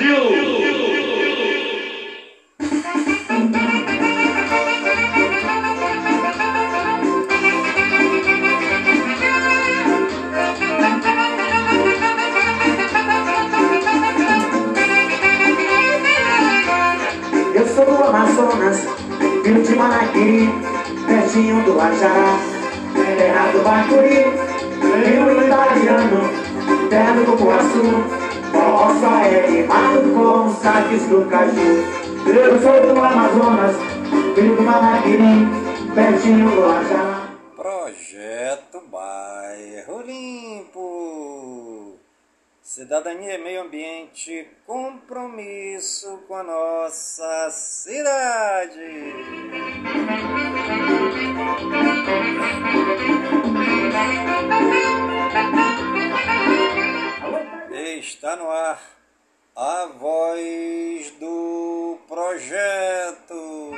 [0.00, 0.39] Brasil!
[44.20, 48.80] Ambiente, compromisso com a nossa cidade.
[57.98, 58.80] Está no ar
[59.56, 63.70] a voz do projeto.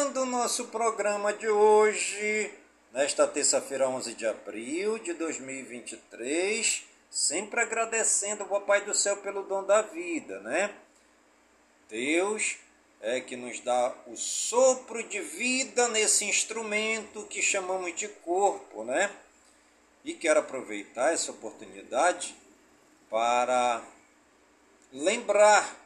[0.09, 2.51] Iniciando o nosso programa de hoje,
[2.95, 9.65] nesta terça-feira, 11 de abril de 2023, sempre agradecendo ao Papai do Céu pelo dom
[9.65, 10.75] da vida, né?
[11.91, 12.57] Deus
[13.03, 19.11] é que nos dá o sopro de vida nesse instrumento que chamamos de corpo, né?
[20.03, 22.35] E quero aproveitar essa oportunidade
[23.11, 23.83] para
[24.91, 25.77] lembrar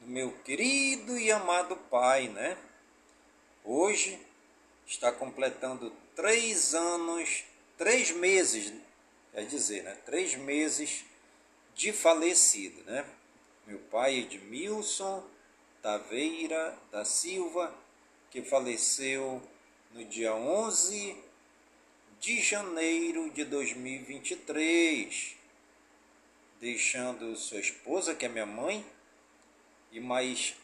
[0.00, 2.56] do meu querido e amado pai, né?
[3.64, 4.18] Hoje
[4.86, 7.44] está completando três anos,
[7.78, 8.72] três meses,
[9.32, 9.96] quer dizer, né?
[10.04, 11.04] Três meses
[11.74, 13.06] de falecido, né?
[13.66, 15.24] Meu pai Edmilson
[15.80, 17.72] Taveira da Silva,
[18.30, 19.40] que faleceu
[19.92, 21.16] no dia 11
[22.18, 25.36] de janeiro de 2023,
[26.60, 28.84] deixando sua esposa, que é minha mãe,
[29.92, 30.54] e mais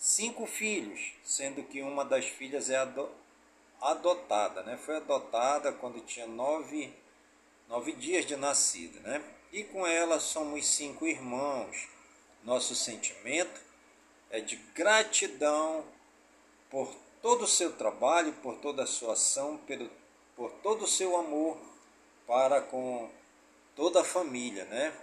[0.00, 3.10] cinco filhos, sendo que uma das filhas é ado
[3.82, 4.76] adotada, né?
[4.78, 6.92] Foi adotada quando tinha nove,
[7.68, 9.22] nove dias de nascida, né?
[9.52, 11.88] E com ela somos cinco irmãos.
[12.42, 13.60] Nosso sentimento
[14.30, 15.84] é de gratidão
[16.70, 19.90] por todo o seu trabalho, por toda a sua ação, pelo,
[20.34, 21.58] por todo o seu amor
[22.26, 23.10] para com
[23.74, 24.94] toda a família, né?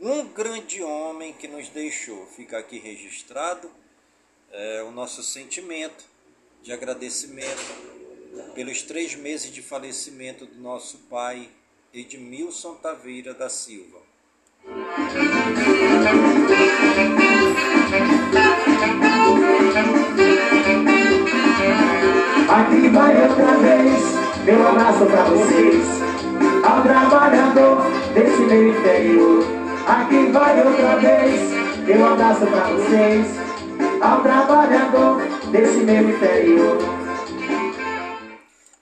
[0.00, 2.26] um grande homem que nos deixou.
[2.28, 3.70] Fica aqui registrado
[4.52, 6.04] é, o nosso sentimento
[6.62, 7.90] de agradecimento
[8.54, 11.48] pelos três meses de falecimento do nosso pai
[11.92, 13.98] Edmilson Taveira da Silva.
[22.48, 25.84] Aqui vai outra vez, meu abraço pra vocês,
[26.64, 27.78] ao trabalhador
[28.12, 29.44] desse meu interior.
[29.86, 31.40] Aqui vai outra vez,
[31.86, 33.49] meu abraço pra vocês,
[34.00, 35.18] ao trabalhador
[35.50, 36.78] desse meu interior.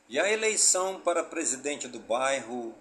[0.09, 2.73] E a eleição para presidente do bairro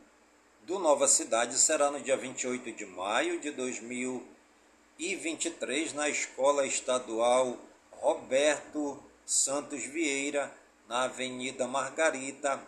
[0.61, 7.57] do Nova Cidade será no dia 28 de maio de 2023 na Escola Estadual
[7.91, 10.53] Roberto Santos Vieira,
[10.87, 12.61] na Avenida Margarita,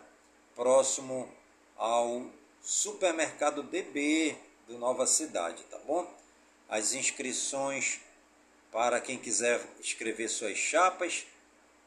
[0.56, 1.28] próximo
[1.76, 2.26] ao
[2.60, 4.36] Supermercado DB
[4.66, 6.12] do Nova Cidade, tá bom?
[6.68, 8.00] As inscrições
[8.72, 11.26] para quem quiser escrever suas chapas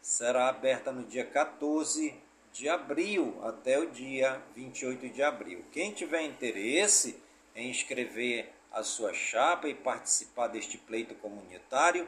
[0.01, 2.13] será aberta no dia 14
[2.51, 5.63] de abril até o dia 28 de abril.
[5.71, 7.15] Quem tiver interesse
[7.55, 12.07] em escrever a sua chapa e participar deste pleito comunitário,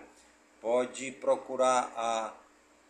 [0.60, 2.34] pode procurar a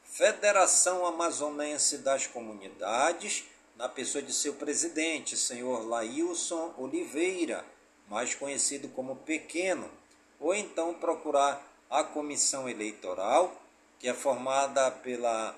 [0.03, 3.43] Federação Amazonense das Comunidades,
[3.75, 7.65] na pessoa de seu presidente, senhor Lailson Oliveira,
[8.07, 9.91] mais conhecido como Pequeno,
[10.39, 13.61] ou então procurar a comissão eleitoral,
[13.99, 15.55] que é formada pela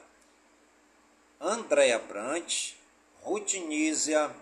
[1.39, 2.74] Andréa Brant,
[3.21, 4.35] Rutinísia,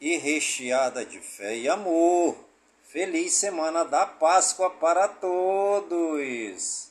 [0.00, 2.36] e recheada de fé e amor.
[2.82, 6.90] Feliz Semana da Páscoa para todos!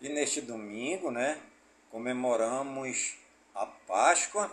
[0.00, 1.38] E neste domingo, né,
[1.90, 3.16] comemoramos
[3.54, 4.50] a Páscoa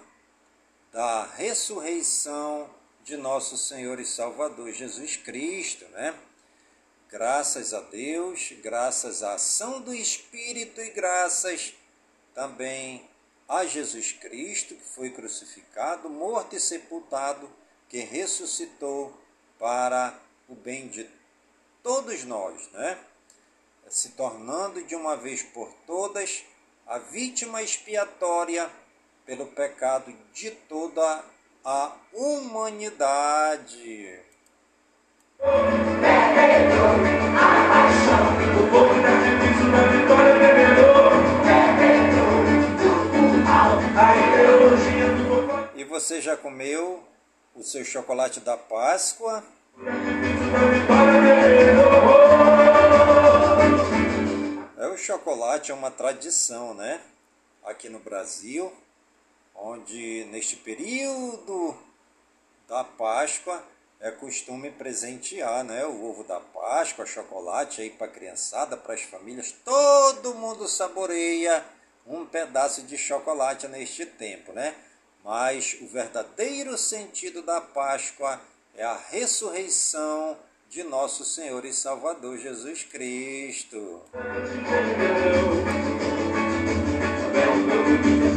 [0.92, 2.69] da ressurreição
[3.04, 6.18] de nosso Senhor e Salvador Jesus Cristo, né?
[7.10, 11.74] Graças a Deus, graças à ação do Espírito e graças
[12.36, 13.10] também
[13.48, 17.50] a Jesus Cristo, que foi crucificado, morto e sepultado,
[17.88, 19.12] que ressuscitou
[19.57, 21.10] para o bem de
[21.81, 23.04] todos nós, né?
[23.90, 26.44] Se tornando de uma vez por todas
[26.86, 28.69] a vítima expiatória
[29.30, 31.24] pelo pecado de toda
[31.64, 34.20] a humanidade.
[45.76, 47.04] E você já comeu
[47.54, 49.44] o seu chocolate da Páscoa?
[54.76, 57.00] É o chocolate é uma tradição, né?
[57.64, 58.74] Aqui no Brasil,
[59.61, 61.78] onde neste período
[62.68, 63.63] da Páscoa
[63.99, 69.01] é costume presentear, né, o ovo da Páscoa, chocolate aí para a criançada, para as
[69.01, 71.63] famílias, todo mundo saboreia
[72.07, 74.73] um pedaço de chocolate neste tempo, né?
[75.23, 78.42] Mas o verdadeiro sentido da Páscoa
[78.75, 80.37] é a ressurreição
[80.69, 84.01] de nosso Senhor e Salvador Jesus Cristo.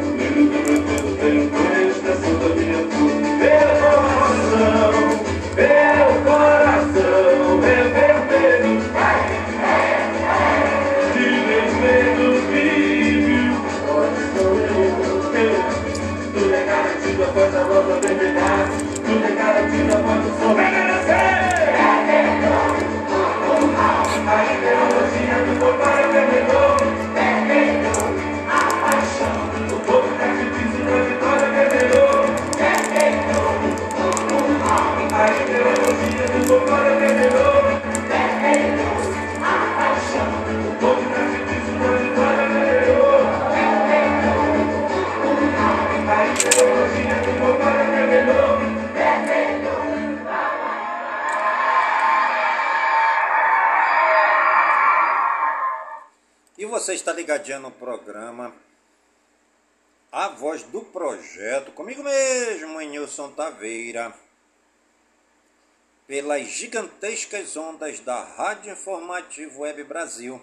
[66.61, 70.39] Gigantescas ondas da Rádio Informativo Web Brasil,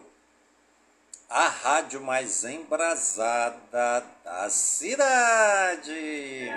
[1.31, 6.51] a rádio mais embrasada da cidade.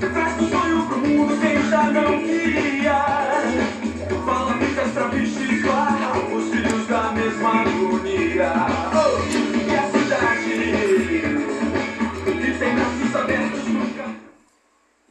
[0.00, 2.41] Traz o sonho pro mundo quem já não queria.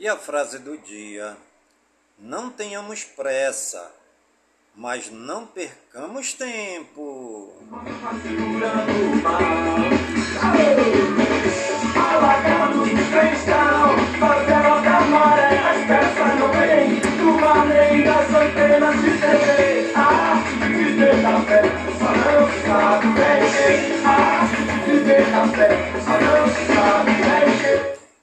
[0.02, 1.38] E a frase do dia:
[2.18, 3.92] Não tenhamos pressa,
[4.76, 7.54] mas não percamos tempo.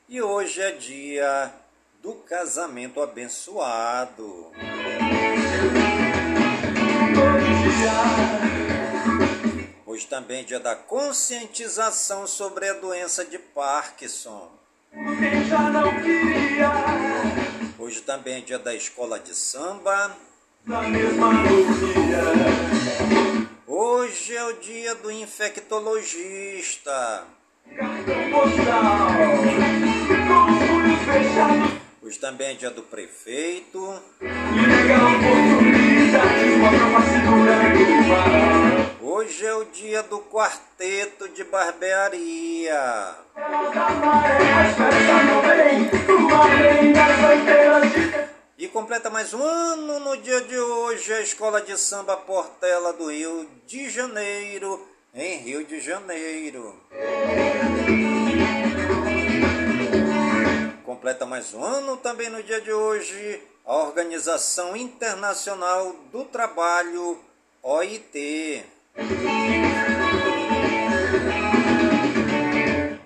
[0.09, 1.68] E hoje é dia
[2.01, 4.53] do casamento abençoado.
[9.85, 14.51] Hoje também é dia da conscientização sobre a doença de Parkinson.
[17.79, 20.15] Hoje também é dia da escola de samba.
[23.67, 27.25] Hoje é o dia do infectologista.
[27.77, 29.09] Cartão postal,
[30.27, 31.88] com os punhos fechados.
[32.09, 34.03] Hoje também é dia do prefeito.
[39.03, 43.15] Hoje é o dia do quarteto de barbearia.
[48.57, 53.11] E completa mais um ano no dia de hoje a Escola de Samba Portela do
[53.11, 56.75] Rio de Janeiro, em Rio de Janeiro.
[60.99, 67.17] Completa mais um ano também no dia de hoje a Organização Internacional do Trabalho,
[67.63, 68.65] OIT.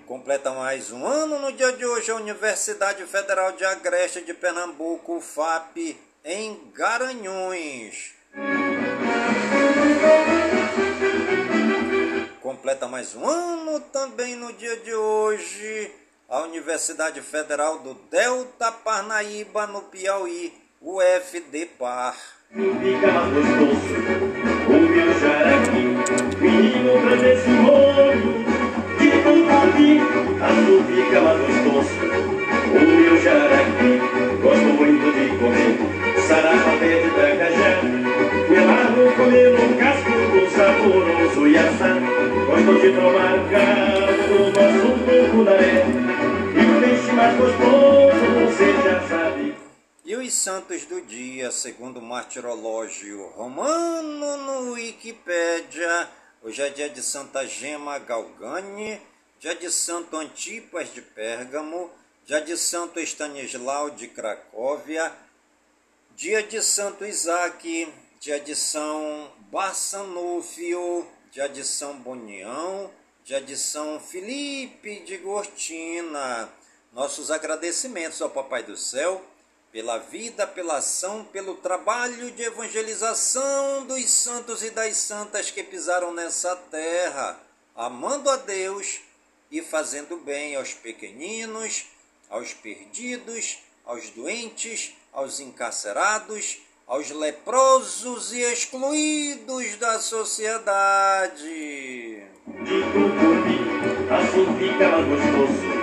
[0.07, 5.21] Completa mais um ano no dia de hoje a Universidade Federal de Agreste de Pernambuco,
[5.21, 5.95] FAP,
[6.25, 8.15] em Garanhuns.
[12.41, 19.67] Completa mais um ano também no dia de hoje a Universidade Federal do Delta Parnaíba,
[19.67, 22.15] no Piauí, UFDPAR.
[39.15, 40.09] Comer, um casco
[40.55, 41.47] saboroso
[42.47, 46.02] gosto de tomar um caldo do nosso tucunaré, e o peixe
[47.13, 49.55] mais gostoso você já sabe.
[50.03, 56.09] E os santos do dia, segundo o martirológio romano no Wikipédia,
[56.41, 58.99] hoje é dia de Santa Gema Galgani,
[59.39, 61.91] dia de Santo Antipas de Pérgamo,
[62.25, 65.11] dia de Santo Estanislau de Cracóvia,
[66.15, 67.87] dia de Santo Isaac,
[68.19, 72.89] dia de São Barçanúfio, dia de São Bonião,
[73.23, 76.49] dia de São Felipe de Gortina.
[76.93, 79.19] Nossos agradecimentos ao Papai do Céu
[79.71, 86.13] pela vida, pela ação, pelo trabalho de evangelização dos santos e das santas que pisaram
[86.13, 87.39] nessa terra,
[87.75, 88.99] amando a Deus
[89.49, 91.87] e fazendo bem aos pequeninos,
[92.29, 100.61] aos perdidos, aos doentes, aos encarcerados, aos leprosos e excluídos da sociedade.
[104.59, 105.82] fica mais gostoso.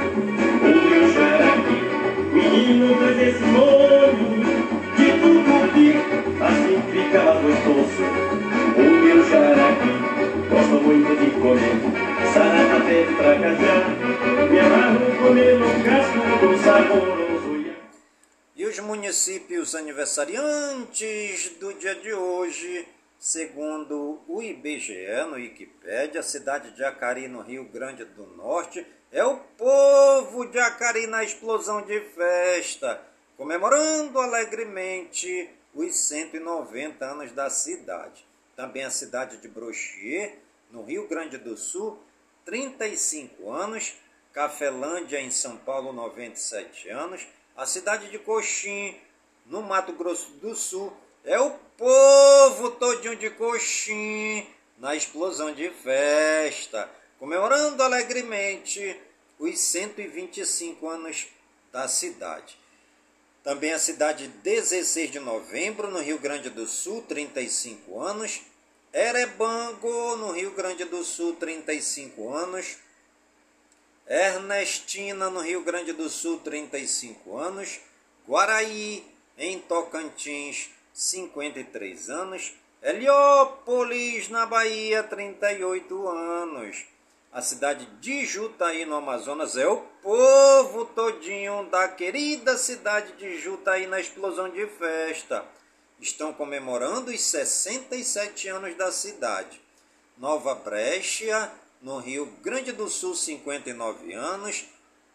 [18.56, 22.86] E os municípios aniversariantes do dia de hoje,
[23.18, 29.24] segundo o IBGE no Wikipédia, a cidade de Acari, no Rio Grande do Norte, é
[29.24, 33.02] o povo de Acari na explosão de festa,
[33.36, 38.24] comemorando alegremente os 190 anos da cidade.
[38.54, 40.38] Também a cidade de Brochier,
[40.70, 41.98] no Rio Grande do Sul,
[42.44, 43.94] 35 anos,
[44.32, 47.26] Cafelândia, em São Paulo, 97 anos.
[47.56, 48.96] A cidade de Coxim,
[49.46, 50.92] no Mato Grosso do Sul,
[51.24, 54.46] é o povo todinho de Coxim,
[54.78, 56.88] na explosão de festa,
[57.20, 58.98] comemorando alegremente
[59.38, 61.28] os 125 anos
[61.70, 62.58] da cidade.
[63.44, 68.40] Também a cidade 16 de novembro, no Rio Grande do Sul, 35 anos.
[68.92, 72.78] Erebango, no Rio Grande do Sul, 35 anos.
[74.08, 77.80] Ernestina, no Rio Grande do Sul, 35 anos.
[78.26, 82.54] Guaraí, em Tocantins, 53 anos.
[82.82, 86.89] Heliópolis, na Bahia, 38 anos.
[87.32, 93.86] A cidade de Jutaí, no Amazonas, é o povo todinho da querida cidade de Jutaí
[93.86, 95.44] na explosão de festa.
[96.00, 99.60] Estão comemorando os 67 anos da cidade.
[100.18, 104.64] Nova Brescia, no Rio Grande do Sul, 59 anos.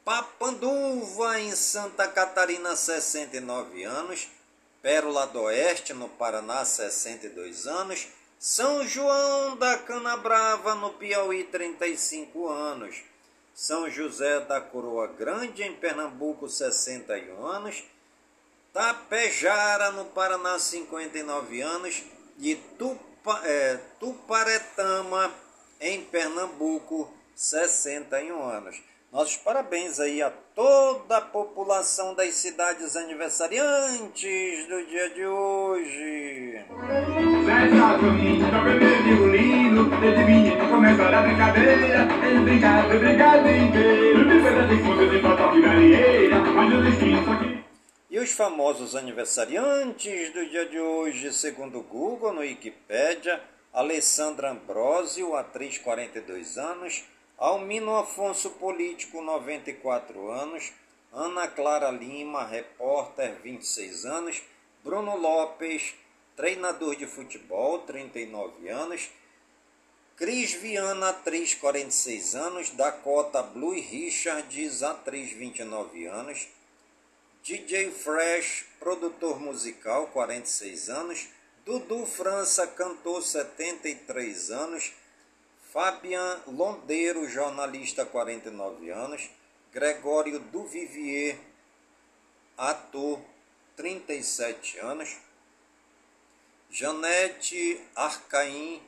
[0.06, 4.30] Papanduva, em Santa Catarina, 69 anos.
[4.82, 8.08] Pérola do Oeste, no Paraná, 62 anos.
[8.40, 13.02] São João da Canabrava, no Piauí, 35 anos.
[13.54, 17.84] São José da Coroa Grande, em Pernambuco, 61 anos.
[18.74, 22.04] Tapejara, no Paraná, 59 anos.
[22.38, 25.34] E Tupa, é, Tuparetama,
[25.80, 28.82] em Pernambuco, 61 anos.
[29.16, 36.66] Nossos parabéns aí a toda a população das cidades aniversariantes do dia de hoje.
[48.10, 55.38] E os famosos aniversariantes do dia de hoje, segundo o Google, no Wikipedia, Alessandra Ambrosio,
[55.38, 57.06] atriz 42 anos,
[57.38, 60.72] Almino Afonso Político, 94 anos.
[61.12, 64.42] Ana Clara Lima, repórter, 26 anos.
[64.84, 65.96] Bruno Lopes,
[66.36, 69.10] treinador de futebol, 39 anos.
[70.16, 72.70] Cris Viana, atriz, 46 anos.
[72.70, 76.48] Dakota Blue Richards, atriz, 29 anos.
[77.44, 81.28] DJ Fresh, produtor musical, 46 anos.
[81.66, 84.94] Dudu França, cantor, 73 anos.
[85.76, 89.30] Fabian Londeiro, jornalista, 49 anos.
[89.74, 91.38] Gregório Duvivier,
[92.58, 93.20] ator,
[93.76, 95.18] 37 anos.
[96.72, 98.82] Janete Arcaim,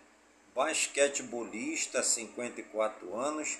[0.55, 3.57] basquetebolista, 54 anos.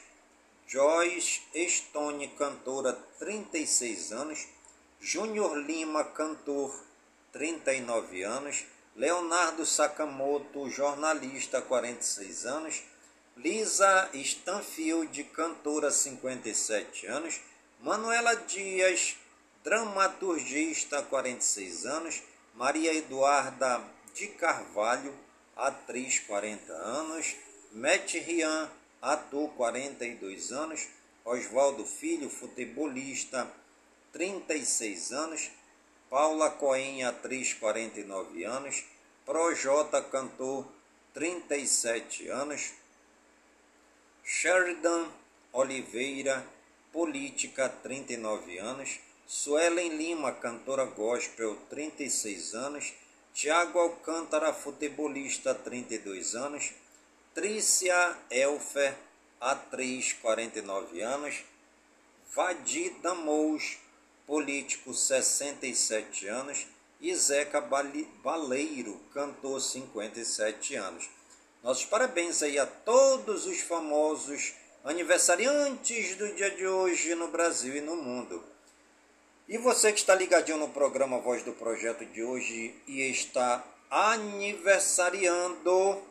[0.66, 4.48] Joyce Stone, cantora, 36 anos.
[5.02, 6.74] Júnior Lima, cantor,
[7.34, 8.64] 39 anos.
[8.96, 12.84] Leonardo Sakamoto, jornalista, 46 anos.
[13.38, 17.40] Lisa Stanfield, cantora, 57 anos.
[17.82, 19.16] Manuela Dias,
[19.64, 22.24] dramaturgista, 46 anos.
[22.56, 23.84] Maria Eduarda
[24.16, 25.14] de Carvalho,
[25.56, 27.36] atriz, 40 anos.
[27.74, 30.88] Matt Rian, ator, 42 anos.
[31.24, 33.48] Oswaldo Filho, futebolista,
[34.14, 35.52] 36 anos.
[36.10, 38.84] Paula Coen, atriz, 49 anos.
[39.24, 40.68] Projota, cantor,
[41.14, 42.72] 37 anos.
[44.30, 45.08] Sheridan
[45.54, 46.46] Oliveira,
[46.92, 49.00] política, 39 anos.
[49.26, 52.94] Suelen Lima, cantora gospel, 36 anos.
[53.34, 56.74] Tiago Alcântara, futebolista, 32 anos.
[57.34, 58.98] Trícia Elfer,
[59.40, 61.46] atriz, 49 anos.
[62.36, 63.78] Vadi Damous,
[64.26, 66.68] político, 67 anos.
[67.00, 71.17] E Zeca Baleiro, cantor, 57 anos.
[71.64, 77.82] Nossos parabéns aí a todos os famosos aniversariantes do dia de hoje no Brasil e
[77.82, 78.44] no mundo.
[79.48, 86.02] E você que está ligadinho no programa Voz do Projeto de hoje e está aniversariando,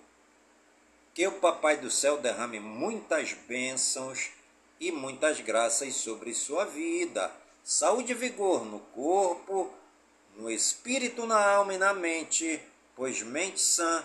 [1.14, 4.30] que o Papai do Céu derrame muitas bênçãos
[4.80, 7.30] e muitas graças sobre sua vida.
[7.62, 9.72] Saúde e vigor no corpo,
[10.36, 12.60] no espírito, na alma e na mente,
[12.94, 14.04] pois mente sã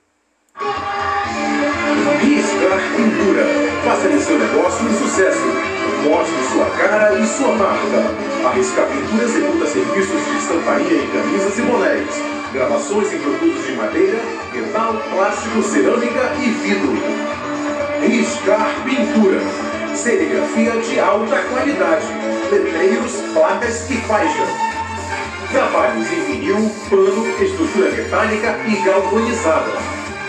[2.23, 3.45] Iscar Cultura.
[3.83, 5.41] Faça de seu negócio um sucesso.
[6.03, 8.15] Mostre sua cara e sua marca.
[8.45, 12.07] A Riscar Pintura executa serviços de estamparia em camisas e bonés.
[12.53, 14.19] Gravações em produtos de madeira,
[14.53, 16.97] metal, plástico, cerâmica e vidro.
[18.01, 19.39] Riscar Pintura.
[19.95, 22.07] Serigrafia de alta qualidade.
[22.51, 24.49] Letreiros, placas e faixas.
[25.51, 30.00] Trabalhos em vinil, pano, estrutura metálica e galvanizada.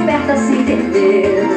[0.00, 1.48] Aperta sem medo.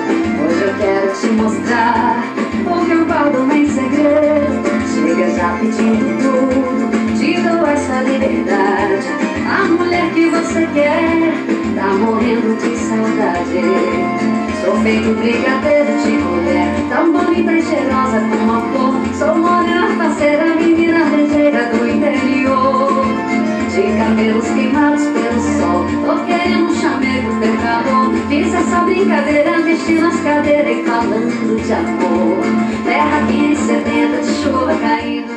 [0.44, 2.24] Hoje eu quero te mostrar
[2.66, 4.64] o que eu guardo em segredo.
[4.94, 9.08] Chega já pedindo tudo, te dou essa liberdade.
[9.50, 11.34] A mulher que você quer
[11.76, 14.24] tá morrendo de saudade.
[14.64, 20.56] Sou feito brigadeiro de mulher Tão bonita e cheirosa como a flor Sou morena, parceira,
[20.56, 23.33] menina ligeira do interior
[23.74, 25.86] De cabelos queimados pelo sol.
[26.06, 31.74] Tô querendo um chamego teu calor Fiz essa brincadeira, mexi nas cadeiras E falando de
[31.74, 32.44] amor.
[32.86, 35.34] Terra quente, sedenta de chuva caindo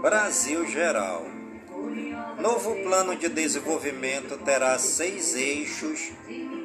[0.00, 1.26] Brasil Geral.
[2.40, 6.12] Novo plano de desenvolvimento terá seis eixos,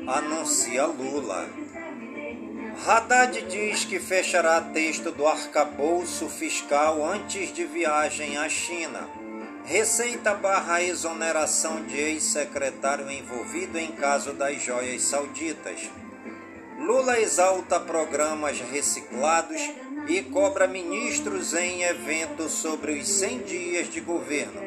[0.08, 1.50] anuncia Lula.
[2.90, 9.08] Haddad diz que fechará texto do arcabouço fiscal antes de viagem à China.
[9.64, 15.88] Receita barra exoneração de ex-secretário envolvido em caso das joias sauditas.
[16.80, 19.62] Lula exalta programas reciclados
[20.08, 24.64] e cobra ministros em evento sobre os 100 dias de governo.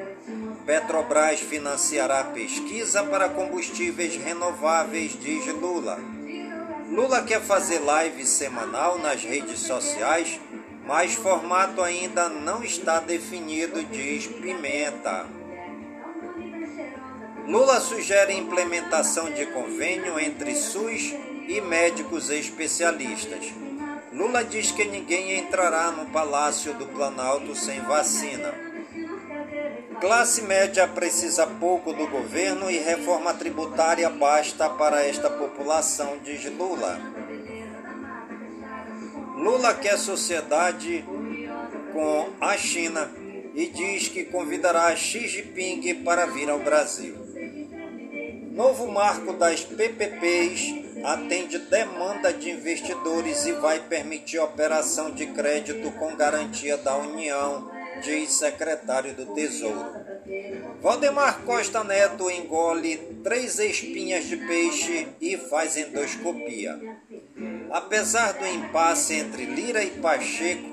[0.64, 6.21] Petrobras financiará pesquisa para combustíveis renováveis, diz Lula.
[6.92, 10.38] Lula quer fazer live semanal nas redes sociais,
[10.86, 15.24] mas formato ainda não está definido, diz Pimenta.
[17.46, 21.14] Lula sugere implementação de convênio entre SUS
[21.48, 23.46] e médicos especialistas.
[24.12, 28.52] Lula diz que ninguém entrará no Palácio do Planalto sem vacina.
[30.02, 37.00] Classe média precisa pouco do governo e reforma tributária basta para esta população, diz Lula.
[39.36, 41.04] Lula quer sociedade
[41.92, 43.12] com a China
[43.54, 47.14] e diz que convidará Xi Jinping para vir ao Brasil.
[48.50, 56.16] Novo marco das PPPs atende demanda de investidores e vai permitir operação de crédito com
[56.16, 57.70] garantia da União,
[58.02, 59.94] diz secretário do Tesouro.
[60.80, 66.78] Valdemar Costa Neto engole três espinhas de peixe e faz endoscopia.
[67.70, 70.72] Apesar do impasse entre Lira e Pacheco,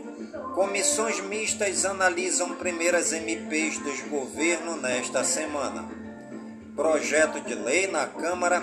[0.56, 5.88] comissões mistas analisam primeiras MPs dos governos nesta semana.
[6.76, 8.62] Projeto de lei na Câmara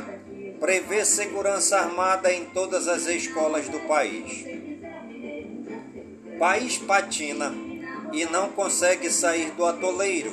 [0.59, 4.45] prevê segurança armada em todas as escolas do país.
[6.39, 7.66] País patina
[8.13, 10.33] e não consegue sair do atoleiro,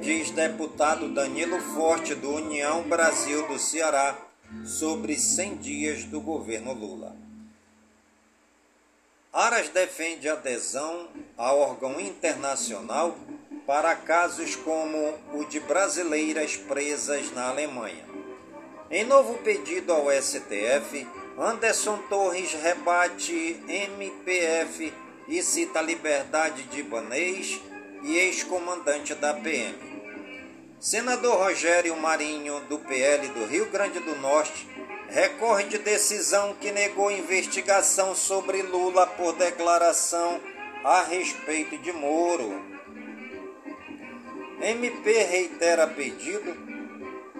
[0.00, 4.16] diz deputado Danilo Forte do União Brasil do Ceará
[4.64, 7.16] sobre 100 dias do governo Lula.
[9.32, 13.16] Aras defende adesão a órgão internacional
[13.66, 18.04] para casos como o de brasileiras presas na Alemanha.
[18.90, 24.92] Em novo pedido ao STF, Anderson Torres rebate MPF
[25.28, 27.60] e cita a liberdade de Ibanês
[28.02, 29.74] e ex-comandante da PM.
[30.78, 34.68] Senador Rogério Marinho, do PL do Rio Grande do Norte,
[35.08, 40.40] recorre de decisão que negou investigação sobre Lula por declaração
[40.84, 42.62] a respeito de Moro.
[44.60, 46.54] MP reitera pedido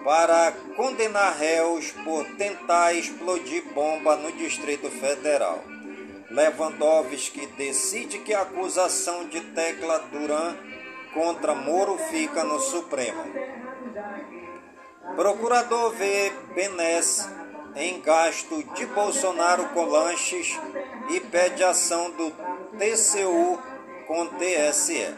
[0.03, 5.74] para condenar réus por tentar explodir bomba no Distrito Federal.
[6.35, 10.57] Lewandowski decide que a acusação de Tecla Duran
[11.13, 13.23] contra Moro fica no Supremo.
[15.15, 17.29] Procurador vê Benes
[17.73, 20.59] em gasto de Bolsonaro com lanches
[21.09, 22.29] e pede ação do
[22.77, 23.57] TCU
[24.05, 25.15] com TSE.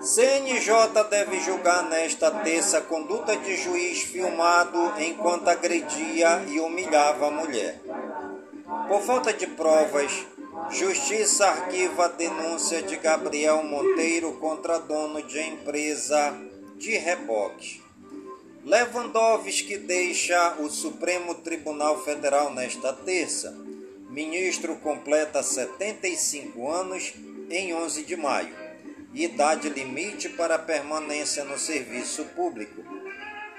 [0.00, 7.80] CNJ deve julgar nesta terça conduta de juiz filmado enquanto agredia e humilhava a mulher.
[8.88, 10.26] Por falta de provas,
[10.70, 16.34] Justiça arquiva a denúncia de Gabriel Monteiro contra dono de empresa
[16.76, 17.82] de reboque.
[18.64, 23.56] Lewandowski deixa o Supremo Tribunal Federal nesta terça.
[24.08, 27.12] Ministro completa 75 anos
[27.50, 28.54] em 11 de maio.
[29.12, 32.82] Idade limite para permanência no serviço público.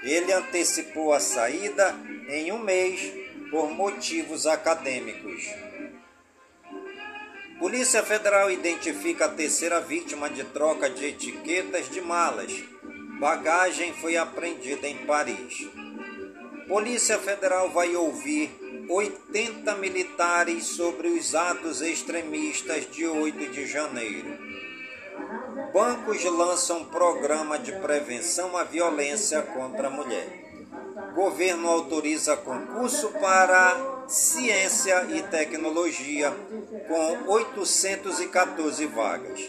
[0.02, 1.94] Ele antecipou a saída
[2.28, 3.23] em um mês
[3.54, 5.48] por motivos acadêmicos.
[7.60, 12.52] Polícia Federal identifica a terceira vítima de troca de etiquetas de malas.
[13.20, 15.68] Bagagem foi apreendida em Paris.
[16.66, 18.50] Polícia Federal vai ouvir
[18.90, 24.36] 80 militares sobre os atos extremistas de 8 de janeiro.
[25.72, 30.43] Bancos lançam programa de prevenção à violência contra a mulher.
[31.14, 36.34] Governo autoriza concurso para ciência e tecnologia
[36.88, 39.40] com 814 vagas.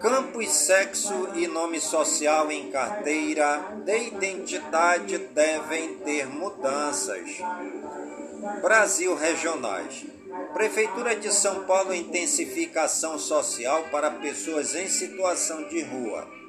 [0.00, 7.38] Campos, sexo e nome social em carteira de identidade devem ter mudanças.
[8.60, 10.04] Brasil Regionais.
[10.52, 16.43] Prefeitura de São Paulo intensifica ação social para pessoas em situação de rua.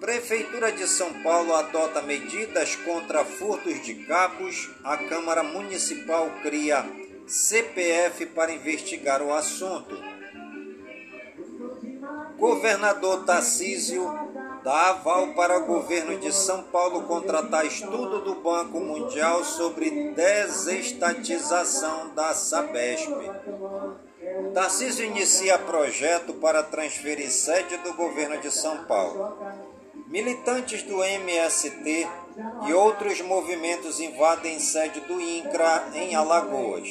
[0.00, 4.70] Prefeitura de São Paulo adota medidas contra furtos de cabos.
[4.84, 6.84] A Câmara Municipal cria
[7.26, 9.98] CPF para investigar o assunto.
[12.36, 14.06] Governador Tarcísio
[14.62, 22.14] dá aval para o governo de São Paulo contratar estudo do Banco Mundial sobre desestatização
[22.14, 23.10] da Sabesp.
[24.52, 29.38] Tarcísio inicia projeto para transferir sede do governo de São Paulo.
[30.16, 32.08] Militantes do MST
[32.66, 36.88] e outros movimentos invadem sede do INCRA em Alagoas.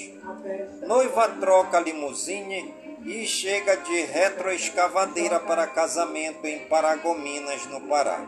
[0.85, 2.71] Noiva troca limusine
[3.03, 8.23] e chega de retroescavadeira para casamento em Paragominas, no Pará.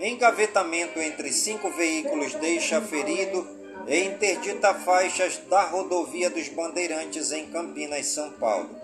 [0.00, 3.46] Engavetamento entre cinco veículos deixa ferido
[3.86, 8.83] e interdita faixas da rodovia dos Bandeirantes em Campinas, São Paulo.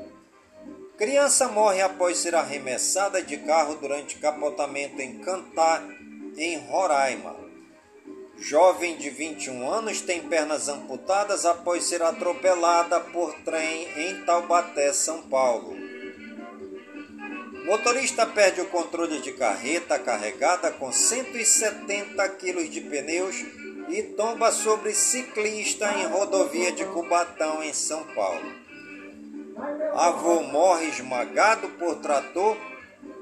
[1.00, 5.82] Criança morre após ser arremessada de carro durante capotamento em Cantar,
[6.36, 7.34] em Roraima.
[8.36, 15.22] Jovem de 21 anos tem pernas amputadas após ser atropelada por trem em Taubaté, São
[15.22, 15.74] Paulo.
[17.64, 23.36] Motorista perde o controle de carreta carregada com 170 quilos de pneus
[23.88, 28.60] e tomba sobre ciclista em rodovia de Cubatão, em São Paulo.
[29.94, 32.57] Avô morre esmagado por trator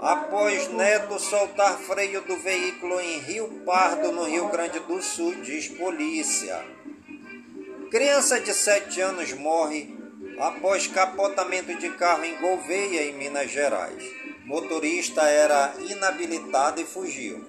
[0.01, 5.69] após neto soltar freio do veículo em Rio Pardo, no Rio Grande do Sul, diz
[5.69, 6.65] polícia.
[7.91, 9.97] Criança de 7 anos morre
[10.39, 14.05] após capotamento de carro em Gouveia, em Minas Gerais.
[14.45, 17.45] Motorista era inabilitado e fugiu.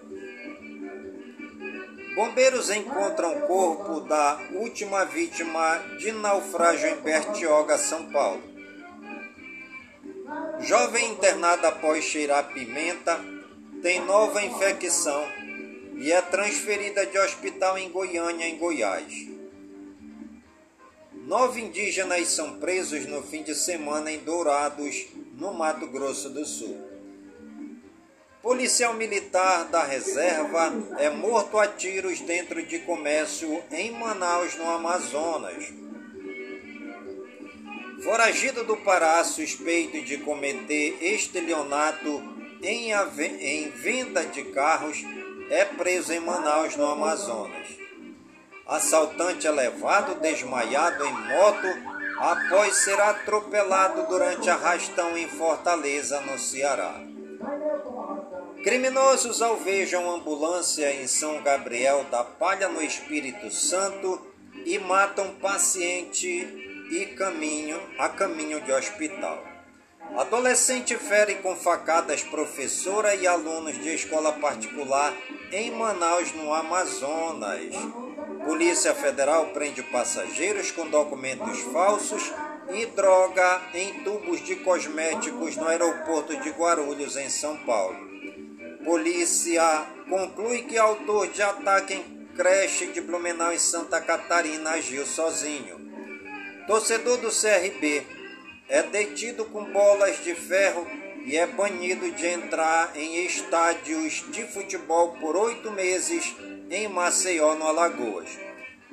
[2.15, 8.48] Bombeiros encontram o corpo da última vítima de naufrágio em Bertioga, São Paulo.
[10.61, 13.19] Jovem internada após cheirar pimenta
[13.81, 15.25] tem nova infecção
[15.95, 19.27] e é transferida de hospital em Goiânia, em Goiás.
[21.13, 26.77] Nove indígenas são presos no fim de semana em Dourados, no Mato Grosso do Sul.
[28.41, 35.88] Policial militar da reserva é morto a tiros dentro de comércio em Manaus, no Amazonas.
[38.03, 42.23] Foragido do Pará, suspeito de cometer estelionato
[42.61, 45.03] em, em venda de carros,
[45.49, 47.67] é preso em Manaus, no Amazonas.
[48.65, 51.67] Assaltante é levado desmaiado em moto
[52.19, 57.01] após ser atropelado durante arrastão em Fortaleza, no Ceará.
[58.63, 64.21] Criminosos alvejam ambulância em São Gabriel da Palha, no Espírito Santo,
[64.65, 69.43] e matam paciente e caminho a caminho de hospital.
[70.17, 75.15] Adolescente fere com facadas professora e alunos de escola particular
[75.51, 77.75] em Manaus, no Amazonas.
[78.43, 82.33] Polícia Federal prende passageiros com documentos falsos
[82.73, 87.97] e droga em tubos de cosméticos no aeroporto de Guarulhos, em São Paulo.
[88.83, 95.88] Polícia conclui que autor de ataque em creche de Blumenau em Santa Catarina agiu sozinho.
[96.69, 98.05] Torcedor do CRB
[98.69, 100.85] é detido com bolas de ferro
[101.25, 106.35] e é banido de entrar em estádios de futebol por oito meses
[106.69, 108.29] em Maceió, no Alagoas.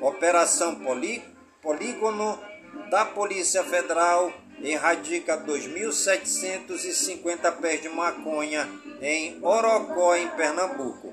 [0.01, 1.23] Operação Polí
[1.61, 2.41] Polígono
[2.89, 8.67] da Polícia Federal erradica 2.750 pés de maconha
[9.03, 11.06] em Orocó, em Pernambuco.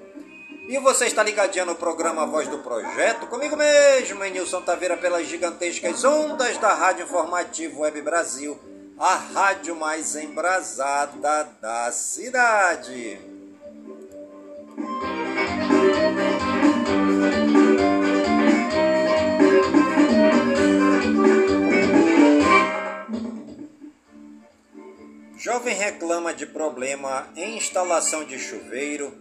[0.67, 6.06] E você está ligadinho no programa Voz do Projeto, comigo mesmo, Nilson Taveira, pelas gigantescas
[6.06, 8.58] ondas da Rádio Informativo Web Brasil,
[8.97, 13.19] a rádio mais embrasada da cidade.
[25.38, 29.13] Jovem reclama de problema em instalação de chuveiro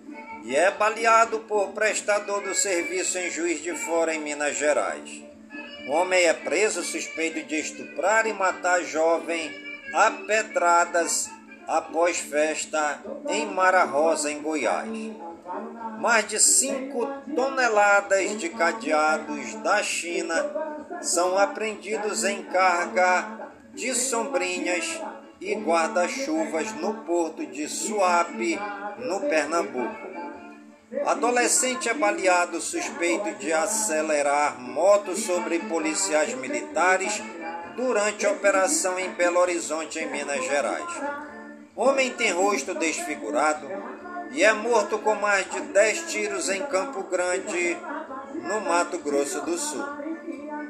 [0.45, 5.23] e é baleado por prestador do serviço em Juiz de Fora, em Minas Gerais.
[5.87, 9.51] O homem é preso suspeito de estuprar e matar jovem
[9.95, 11.31] a pedradas
[11.67, 14.89] após festa em Mara Rosa, em Goiás.
[15.99, 20.51] Mais de 5 toneladas de cadeados da China
[21.01, 25.01] são apreendidos em carga de sombrinhas
[25.41, 28.59] e guarda-chuvas no porto de Suape,
[28.99, 30.13] no Pernambuco.
[31.07, 37.21] Adolescente é baleado suspeito de acelerar moto sobre policiais militares
[37.75, 40.85] durante operação em Belo Horizonte, em Minas Gerais.
[41.75, 43.67] Homem tem rosto desfigurado
[44.33, 47.77] e é morto com mais de 10 tiros em Campo Grande,
[48.35, 49.85] no Mato Grosso do Sul.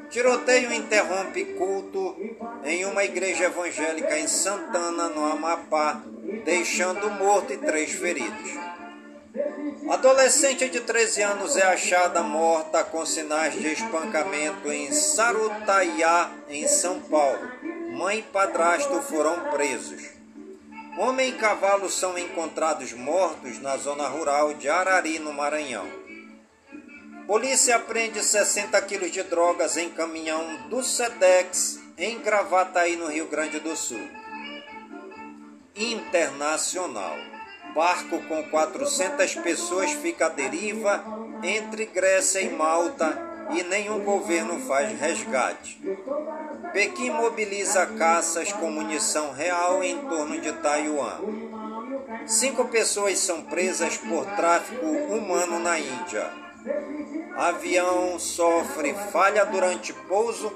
[0.09, 2.15] Tiroteio interrompe culto
[2.63, 6.01] em uma igreja evangélica em Santana, no Amapá,
[6.45, 8.62] deixando morto e três feridos.
[9.89, 17.01] Adolescente de 13 anos é achada morta com sinais de espancamento em Sarutaiá, em São
[17.01, 17.51] Paulo.
[17.91, 20.01] Mãe e padrasto foram presos.
[20.97, 25.87] Homem e cavalo são encontrados mortos na zona rural de Arari, no Maranhão.
[27.27, 33.59] Polícia prende 60 quilos de drogas em caminhão do SEDEX em Gravataí, no Rio Grande
[33.59, 34.07] do Sul.
[35.75, 37.32] Internacional.
[37.73, 41.03] Barco com 400 pessoas fica à deriva
[41.41, 45.79] entre Grécia e Malta e nenhum governo faz resgate.
[46.71, 51.17] Pequim mobiliza caças com munição real em torno de Taiwan.
[52.25, 56.29] Cinco pessoas são presas por tráfico humano na Índia.
[57.35, 60.51] Avião sofre falha durante pouso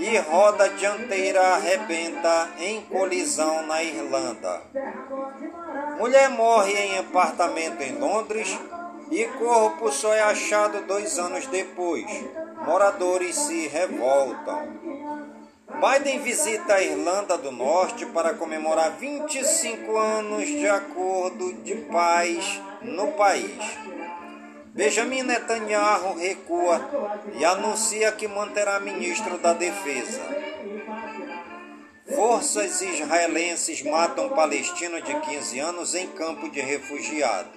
[0.00, 4.62] e roda dianteira arrebenta em colisão na Irlanda.
[5.98, 8.58] Mulher morre em apartamento em Londres
[9.10, 12.06] e corpo só é achado dois anos depois.
[12.66, 14.68] Moradores se revoltam.
[15.82, 23.08] Biden visita a Irlanda do Norte para comemorar 25 anos de acordo de paz no
[23.12, 23.58] país.
[24.74, 26.80] Benjamin Netanyahu recua
[27.34, 30.20] e anuncia que manterá ministro da Defesa.
[32.14, 37.50] Forças israelenses matam palestino de 15 anos em campo de refugiado.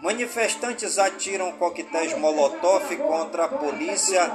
[0.00, 4.30] Manifestantes atiram coquetéis Molotov contra a polícia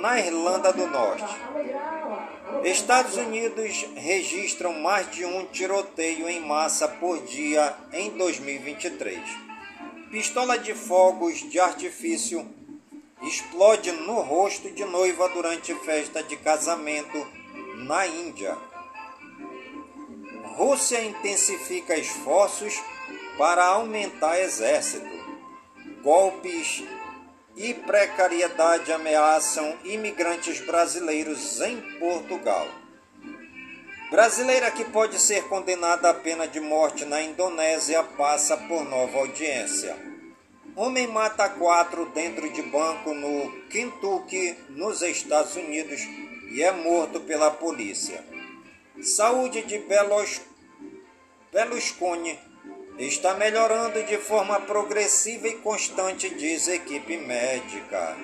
[0.00, 1.36] na Irlanda do Norte.
[2.64, 9.18] Estados Unidos registram mais de um tiroteio em massa por dia em 2023.
[10.10, 12.46] Pistola de fogos de artifício
[13.22, 17.41] explode no rosto de noiva durante festa de casamento
[17.82, 18.56] na Índia.
[20.56, 22.80] Rússia intensifica esforços
[23.36, 25.10] para aumentar exército.
[26.02, 26.82] Golpes
[27.56, 32.66] e precariedade ameaçam imigrantes brasileiros em Portugal.
[34.10, 39.96] Brasileira que pode ser condenada à pena de morte na Indonésia passa por nova audiência.
[40.76, 46.00] Homem mata quatro dentro de banco no Kentucky, nos Estados Unidos,
[46.52, 48.24] e é morto pela polícia.
[49.02, 50.40] Saúde de Belos...
[51.50, 52.38] Berlusconi
[52.98, 58.16] está melhorando de forma progressiva e constante, diz equipe médica.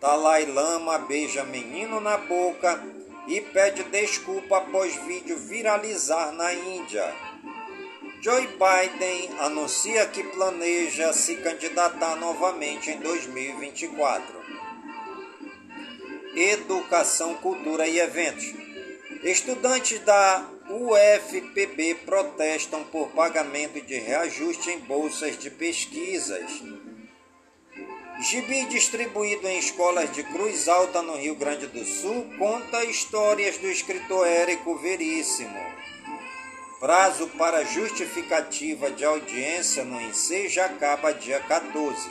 [0.00, 2.80] Dalai Lama beija menino na boca
[3.26, 7.12] e pede desculpa após vídeo viralizar na Índia.
[8.20, 14.35] Joe Biden anuncia que planeja se candidatar novamente em 2024.
[16.36, 18.52] Educação, Cultura e Eventos.
[19.22, 26.62] Estudantes da UFPB protestam por pagamento de reajuste em bolsas de pesquisas.
[28.20, 33.68] Gibi distribuído em escolas de Cruz Alta no Rio Grande do Sul conta histórias do
[33.68, 35.58] escritor Érico Veríssimo.
[36.78, 42.10] Prazo para justificativa de audiência no ensejo acaba dia 14.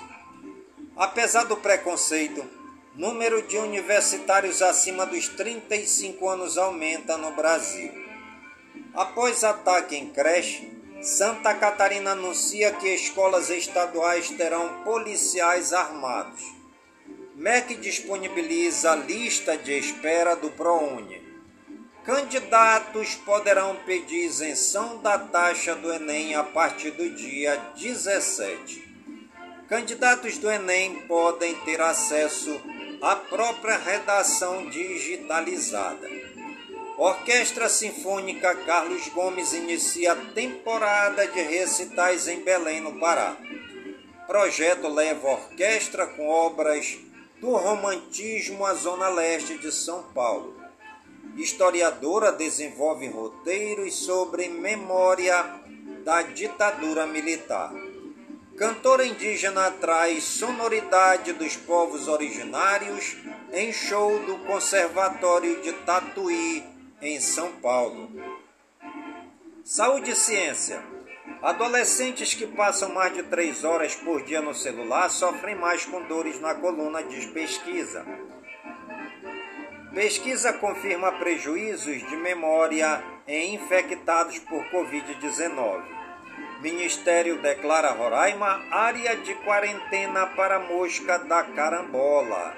[0.95, 2.43] Apesar do preconceito,
[2.95, 7.91] número de universitários acima dos 35 anos aumenta no Brasil.
[8.93, 10.71] Após ataque em creche,
[11.01, 16.41] Santa Catarina anuncia que escolas estaduais terão policiais armados.
[17.35, 21.21] MEC disponibiliza lista de espera do ProUni.
[22.05, 28.95] Candidatos poderão pedir isenção da taxa do Enem a partir do dia 17.
[29.67, 32.61] Candidatos do Enem podem ter acesso
[33.01, 36.09] à própria redação digitalizada.
[36.97, 43.35] Orquestra Sinfônica Carlos Gomes inicia a temporada de recitais em Belém, no Pará.
[44.25, 46.97] Projeto leva orquestra com obras
[47.41, 50.55] do romantismo à zona leste de São Paulo.
[51.35, 55.43] Historiadora desenvolve roteiros sobre memória
[56.05, 57.73] da ditadura militar.
[58.57, 63.17] Cantora indígena traz sonoridade dos povos originários
[63.51, 66.63] em show do Conservatório de Tatuí,
[67.01, 68.09] em São Paulo.
[69.61, 70.81] Saúde e ciência.
[71.41, 76.39] Adolescentes que passam mais de três horas por dia no celular sofrem mais com dores
[76.39, 78.05] na coluna, diz pesquisa.
[79.93, 86.04] Pesquisa confirma prejuízos de memória em infectados por Covid-19.
[86.65, 92.57] Ministério declara Roraima área de quarentena para mosca da carambola.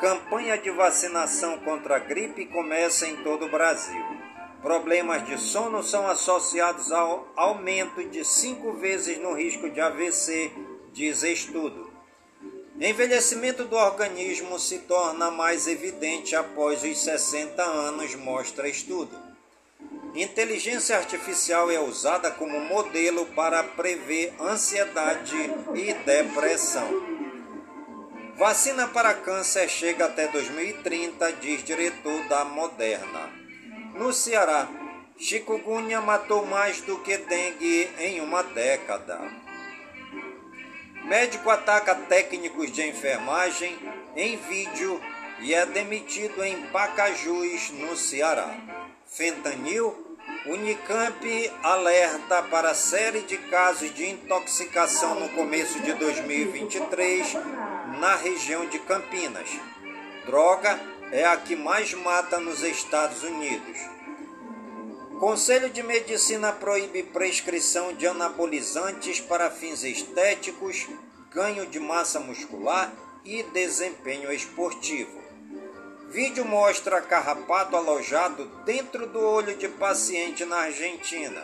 [0.00, 4.02] Campanha de vacinação contra a gripe começa em todo o Brasil.
[4.62, 10.50] Problemas de sono são associados ao aumento de cinco vezes no risco de AVC,
[10.94, 11.92] diz estudo.
[12.80, 19.27] Envelhecimento do organismo se torna mais evidente após os 60 anos, mostra estudo.
[20.14, 25.36] Inteligência artificial é usada como modelo para prever ansiedade
[25.74, 26.88] e depressão.
[28.36, 33.30] Vacina para câncer chega até 2030, diz diretor da Moderna.
[33.94, 34.68] No Ceará,
[35.18, 39.20] chikungunya matou mais do que dengue em uma década.
[41.04, 43.76] Médico ataca técnicos de enfermagem
[44.14, 45.00] em vídeo
[45.40, 48.77] e é demitido em Pacajus, no Ceará.
[49.10, 49.94] Fentanil,
[50.46, 57.32] Unicamp alerta para série de casos de intoxicação no começo de 2023
[57.98, 59.48] na região de Campinas.
[60.26, 60.78] Droga
[61.10, 63.78] é a que mais mata nos Estados Unidos.
[65.18, 70.86] Conselho de Medicina proíbe prescrição de anabolizantes para fins estéticos,
[71.32, 72.92] ganho de massa muscular
[73.24, 75.27] e desempenho esportivo.
[76.10, 81.42] Vídeo mostra carrapato alojado dentro do olho de paciente na Argentina.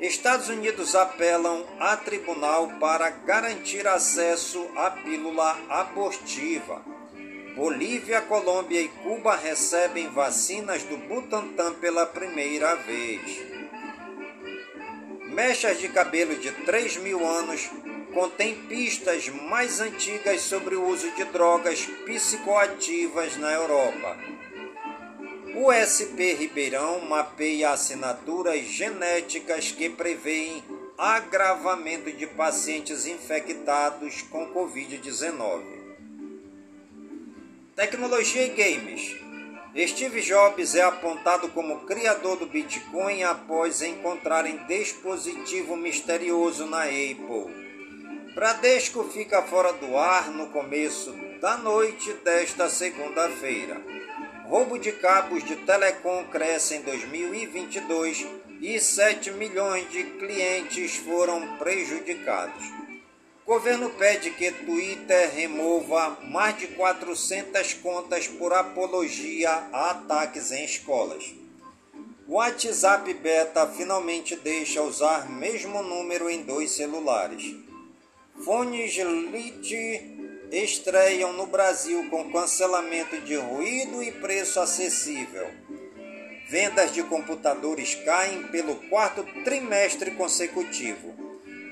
[0.00, 6.84] Estados Unidos apelam a tribunal para garantir acesso à pílula abortiva.
[7.56, 13.42] Bolívia, Colômbia e Cuba recebem vacinas do Butantan pela primeira vez.
[15.30, 17.68] Mechas de cabelo de 3 mil anos
[18.18, 24.18] contém pistas mais antigas sobre o uso de drogas psicoativas na Europa.
[25.54, 30.64] O SP Ribeirão mapeia assinaturas genéticas que prevêem
[30.98, 35.62] agravamento de pacientes infectados com Covid-19.
[37.76, 39.16] Tecnologia e games.
[39.86, 47.67] Steve Jobs é apontado como criador do Bitcoin após encontrarem dispositivo misterioso na Apple.
[48.38, 53.82] Bradesco fica fora do ar no começo da noite desta segunda-feira.
[54.44, 58.28] Roubo de cabos de telecom cresce em 2022
[58.60, 62.64] e 7 milhões de clientes foram prejudicados.
[63.44, 71.34] Governo pede que Twitter remova mais de 400 contas por apologia a ataques em escolas.
[72.28, 77.66] WhatsApp Beta finalmente deixa usar mesmo número em dois celulares.
[78.44, 80.16] Fones Lite
[80.52, 85.46] estreiam no Brasil com cancelamento de ruído e preço acessível.
[86.48, 91.14] Vendas de computadores caem pelo quarto trimestre consecutivo.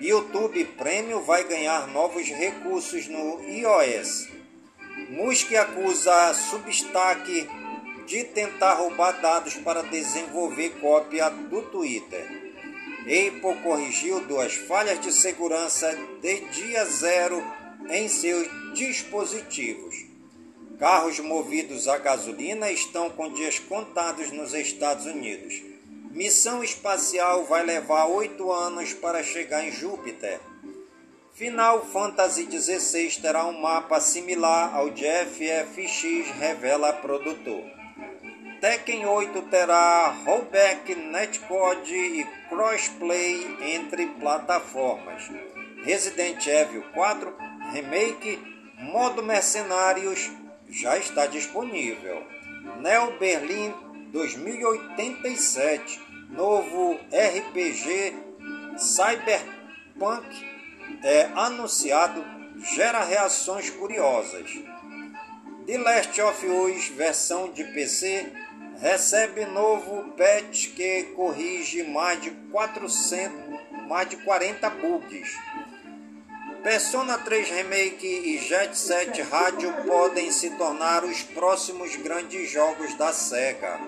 [0.01, 4.29] YouTube Premium vai ganhar novos recursos no iOS.
[5.09, 7.49] Musk acusa Substack
[8.07, 12.46] de tentar roubar dados para desenvolver cópia do Twitter.
[13.07, 17.41] Apple corrigiu duas falhas de segurança de dia zero
[17.89, 19.95] em seus dispositivos.
[20.77, 25.63] Carros movidos a gasolina estão com dias contados nos Estados Unidos.
[26.11, 30.41] Missão espacial vai levar oito anos para chegar em Júpiter.
[31.33, 37.76] Final Fantasy XVI terá um mapa similar ao de FFX, revela produtor.
[38.67, 43.47] Tekken 8 terá rollback, netcode e crossplay
[43.77, 45.31] entre plataformas.
[45.85, 47.33] Resident Evil 4
[47.73, 48.41] Remake
[48.77, 50.33] Modo Mercenários
[50.69, 52.27] já está disponível.
[52.81, 53.73] Neo Berlin
[54.11, 56.01] 2087
[56.31, 58.17] Novo RPG
[58.79, 60.27] Cyberpunk
[61.05, 62.25] é anunciado
[62.75, 64.51] gera reações curiosas.
[65.67, 68.46] The Last of Us versão de PC
[68.81, 73.33] recebe novo patch que corrige mais de 400,
[73.89, 75.37] mais de 40 bugs.
[76.63, 83.13] Persona 3 Remake e Jet Set Radio podem se tornar os próximos grandes jogos da
[83.13, 83.79] SEGA.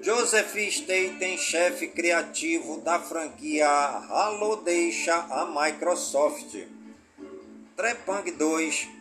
[0.00, 6.56] Joseph Staten, chefe criativo da franquia Halo, deixa a Microsoft.
[7.76, 8.97] Trepang 2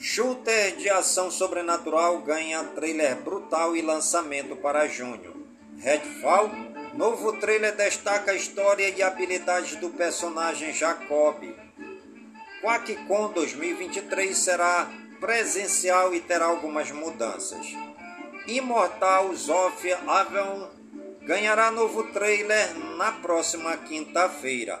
[0.00, 5.46] Shooter de ação sobrenatural ganha trailer brutal e lançamento para junho.
[5.78, 6.50] Redfall
[6.94, 11.36] Novo trailer destaca a história e habilidades do personagem Jacob.
[12.60, 14.90] QuackCon 2023 será
[15.20, 17.66] presencial e terá algumas mudanças.
[18.46, 20.66] Immortal Zofia Avion
[21.22, 24.80] ganhará novo trailer na próxima quinta-feira.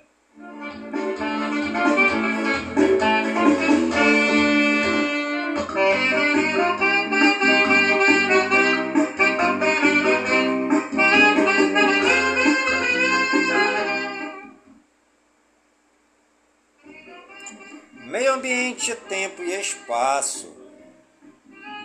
[18.41, 20.51] Ambiente, tempo e espaço.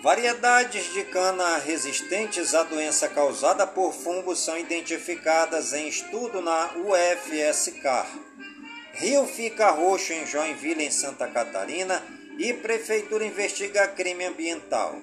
[0.02, 8.06] Variedades de cana resistentes à doença causada por fungos são identificadas em estudo na UFSCar.
[8.94, 12.02] Rio fica roxo em Joinville, em Santa Catarina,
[12.38, 14.98] e prefeitura investiga crime ambiental.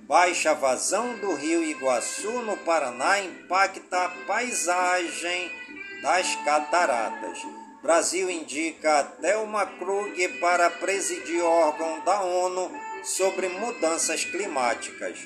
[0.00, 5.52] Baixa vazão do rio Iguaçu, no Paraná, impacta a paisagem
[6.00, 7.38] das cataratas.
[7.86, 12.68] Brasil indica Thelma Krug para presidir órgão da ONU
[13.04, 15.20] sobre mudanças climáticas.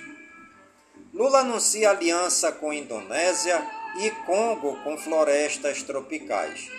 [1.10, 3.66] Lula anuncia aliança com Indonésia
[4.02, 6.70] e Congo com florestas tropicais.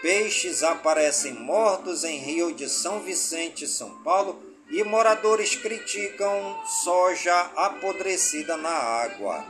[0.00, 8.56] Peixes aparecem mortos em Rio de São Vicente, São Paulo, e moradores criticam soja apodrecida
[8.56, 9.44] na água.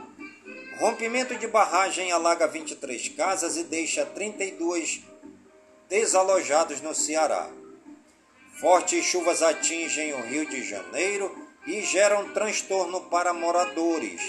[0.79, 5.13] Rompimento de barragem alaga 23 casas e deixa 32
[5.89, 7.49] desalojados no Ceará.
[8.59, 11.35] Fortes chuvas atingem o Rio de Janeiro
[11.67, 14.21] e geram transtorno para moradores.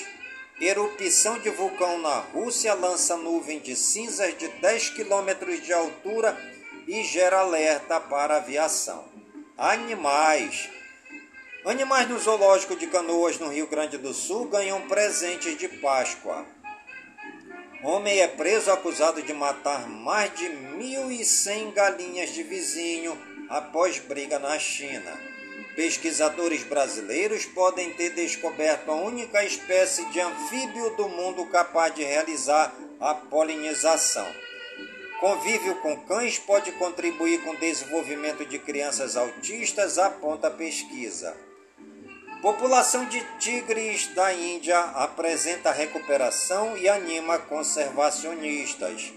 [0.61, 6.37] Erupção de vulcão na Rússia lança nuvem de cinzas de 10 quilômetros de altura
[6.89, 9.05] e gera alerta para aviação.
[9.59, 10.71] Animais.
[11.65, 16.47] Animais no zoológico de Canoas, no Rio Grande do Sul, ganham presentes de Páscoa.
[17.87, 23.17] Homem é preso acusado de matar mais de 1.100 galinhas de vizinho
[23.49, 25.17] após briga na China.
[25.77, 32.75] Pesquisadores brasileiros podem ter descoberto a única espécie de anfíbio do mundo capaz de realizar
[32.99, 34.27] a polinização.
[35.21, 41.46] Convívio com cães pode contribuir com o desenvolvimento de crianças autistas, aponta a pesquisa.
[42.43, 49.13] População de tigres da Índia apresenta recuperação e anima conservacionistas.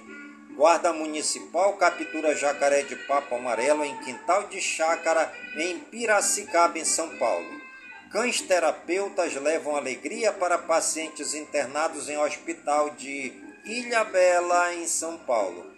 [0.56, 7.18] Guarda Municipal captura jacaré de papo amarelo em quintal de chácara em Piracicaba, em São
[7.18, 7.62] Paulo.
[8.10, 13.34] Cães terapeutas levam alegria para pacientes internados em hospital de
[13.66, 15.72] Ilha Bela, em São Paulo.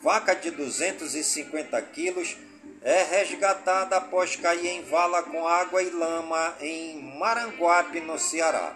[0.00, 2.36] Vaca de 250 quilos
[2.84, 8.74] é resgatada após cair em vala com água e lama em Maranguape, no Ceará.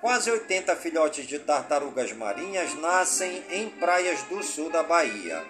[0.00, 5.44] Quase 80 filhotes de tartarugas marinhas nascem em praias do sul da Bahia.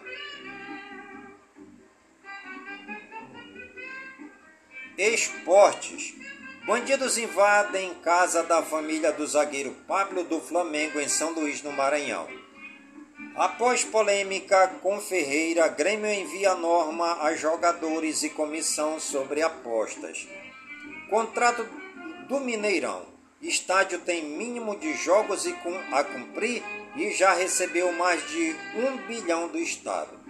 [4.99, 6.14] Esportes.
[6.66, 12.41] Bandidos invadem casa da família do zagueiro Pablo do Flamengo em São Luís, no Maranhão.
[13.35, 20.28] Após polêmica com Ferreira, Grêmio envia norma a jogadores e comissão sobre apostas.
[21.09, 21.66] Contrato
[22.28, 23.07] do Mineirão.
[23.41, 25.47] Estádio tem mínimo de jogos
[25.93, 26.62] a cumprir
[26.95, 30.20] e já recebeu mais de um bilhão do Estado.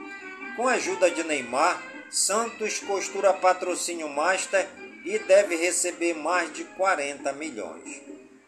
[0.56, 4.68] Com a ajuda de Neymar, Santos costura patrocínio master
[5.04, 8.00] e deve receber mais de 40 milhões.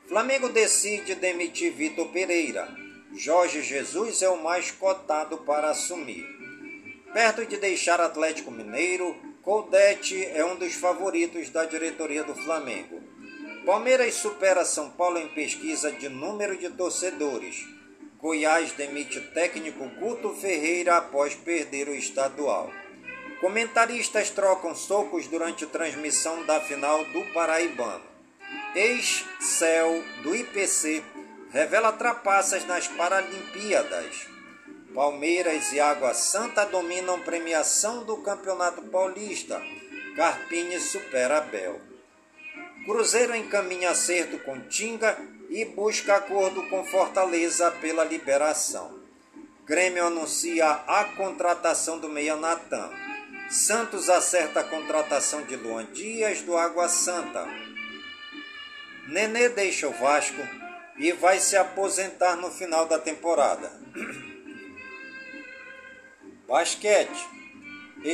[0.07, 2.84] Flamengo decide demitir Vitor Pereira.
[3.17, 6.27] Jorge Jesus é o mais cotado para assumir.
[7.13, 13.01] Perto de deixar Atlético Mineiro, Coldete é um dos favoritos da diretoria do Flamengo.
[13.65, 17.65] Palmeiras supera São Paulo em pesquisa de número de torcedores.
[18.19, 22.73] Goiás demite técnico Guto Ferreira após perder o estadual.
[23.41, 28.05] Comentaristas trocam socos durante transmissão da final do Paraibano.
[28.75, 31.03] Ex-Céu do IPC
[31.55, 34.27] revela trapaças nas Paralimpíadas.
[34.93, 39.63] Palmeiras e Água Santa dominam premiação do Campeonato Paulista.
[40.17, 41.81] Carpini supera Abel.
[42.85, 45.17] Cruzeiro encaminha acerto com Tinga
[45.49, 48.99] e busca acordo com Fortaleza pela liberação.
[49.65, 52.91] Grêmio anuncia a contratação do meia Natan.
[53.49, 57.47] Santos acerta a contratação de Luan Dias do Água Santa.
[59.07, 60.64] Nenê deixa o Vasco
[60.97, 63.73] e vai se aposentar no final da temporada.
[66.47, 67.35] Basquete.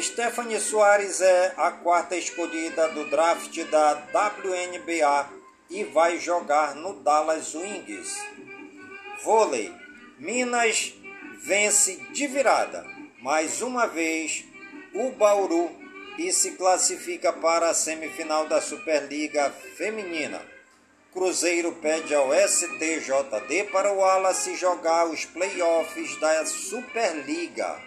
[0.03, 5.28] Stephanie Soares é a quarta escolhida do draft da WNBA
[5.68, 8.16] e vai jogar no Dallas Wings.
[9.22, 9.74] Vôlei.
[10.18, 10.95] Minas
[11.43, 12.87] vence de virada,
[13.22, 14.45] mais uma vez,
[14.95, 15.70] o Bauru
[16.18, 20.41] e se classifica para a semifinal da Superliga Feminina.
[21.13, 27.81] Cruzeiro pede ao STJD para o Wallace jogar os playoffs da Superliga.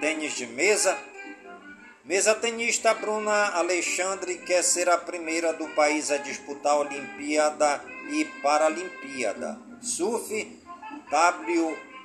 [0.00, 0.98] Tênis de mesa.
[2.04, 7.80] Mesa tenista Bruna Alexandre quer ser a primeira do país a disputar a Olimpíada
[8.10, 9.56] e Paralimpíada.
[9.80, 10.60] Surf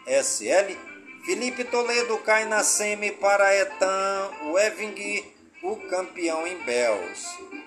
[0.06, 0.78] WSL.
[1.26, 5.26] Felipe Toledo cai na semi para Etan Weving,
[5.64, 7.59] o campeão em Bells.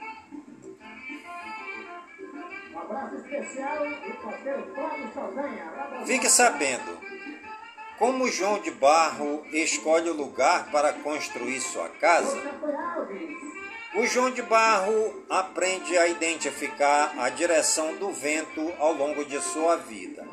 [6.07, 6.99] Fique sabendo,
[7.99, 12.37] como João de Barro escolhe o lugar para construir sua casa,
[13.95, 19.77] o João de Barro aprende a identificar a direção do vento ao longo de sua
[19.77, 20.27] vida.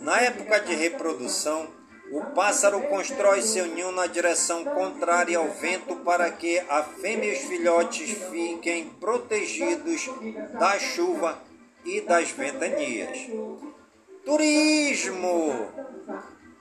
[0.00, 1.68] Na época de reprodução,
[2.10, 7.36] o pássaro constrói seu ninho na direção contrária ao vento para que a fêmea e
[7.36, 10.08] os filhotes fiquem protegidos
[10.58, 11.49] da chuva
[11.84, 13.28] e das ventanias.
[14.24, 15.68] Turismo!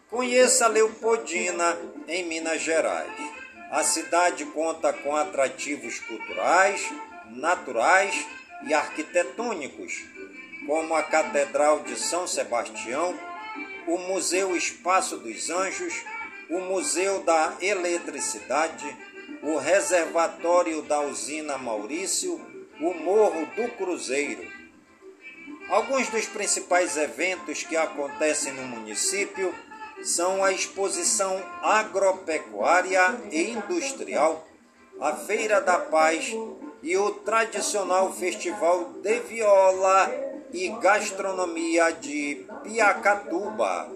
[0.10, 3.14] Conheça Leopoldina, em Minas Gerais.
[3.70, 6.92] A cidade conta com atrativos culturais,
[7.28, 8.26] naturais
[8.66, 10.04] e arquitetônicos,
[10.66, 13.14] como a Catedral de São Sebastião,
[13.86, 15.94] o Museu Espaço dos Anjos,
[16.50, 18.98] o Museu da Eletricidade,
[19.44, 22.42] o Reservatório da Usina Maurício,
[22.82, 24.59] o Morro do Cruzeiro
[25.70, 29.54] Alguns dos principais eventos que acontecem no município
[30.02, 34.48] são a Exposição Agropecuária e Industrial,
[35.00, 36.36] a Feira da Paz
[36.82, 40.12] e o tradicional Festival de Viola
[40.52, 43.92] e Gastronomia de Piacatuba.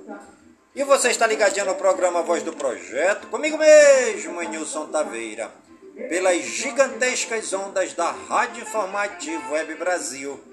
[0.75, 5.49] E você está ligadinho no programa Voz do Projeto, comigo mesmo, Nilson Taveira,
[6.07, 10.52] pelas gigantescas ondas da Rádio Informativo Web Brasil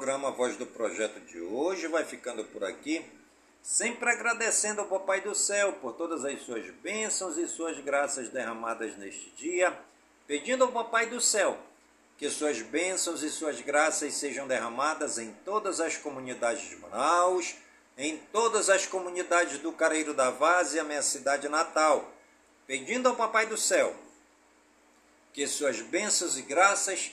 [0.00, 3.04] Programa Voz do Projeto de hoje vai ficando por aqui,
[3.62, 8.96] sempre agradecendo ao Papai do Céu por todas as suas bênçãos e suas graças derramadas
[8.96, 9.78] neste dia,
[10.26, 11.58] pedindo ao Papai do Céu
[12.16, 17.56] que suas bênçãos e suas graças sejam derramadas em todas as comunidades de Manaus,
[17.98, 22.10] em todas as comunidades do Careiro da Vaz e a minha cidade natal,
[22.66, 23.94] pedindo ao Papai do Céu
[25.34, 27.12] que suas bênçãos e graças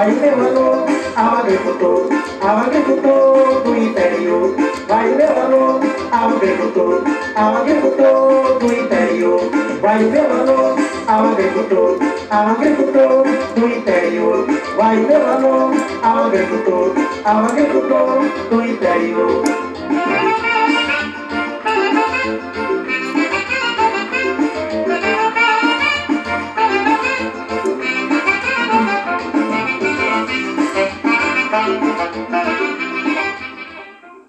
[0.00, 2.08] あゆめわのあわべこと
[2.40, 4.56] あわべことと言いたいよ
[4.88, 5.78] わゆめわの
[6.10, 7.04] あわべこと
[7.36, 9.36] あわべことと言いたいよ
[9.82, 10.74] わゆめわの
[11.06, 13.24] あわべことあわべこと
[13.60, 14.46] と言いたいよ
[14.78, 15.70] わゆめわの
[16.02, 16.94] あわべこと
[17.28, 19.44] あわべことといたよ